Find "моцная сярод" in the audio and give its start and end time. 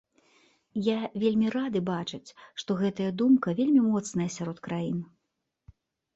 3.93-4.57